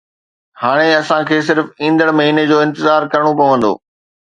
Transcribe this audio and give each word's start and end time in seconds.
هاڻي 0.61 0.89
اسان 1.01 1.21
کي 1.33 1.37
صرف 1.49 1.65
ايندڙ 1.85 2.09
مهيني 2.21 2.43
جو 2.53 2.57
انتظار 2.67 3.01
ڪرڻو 3.13 3.41
پوندو 3.43 3.71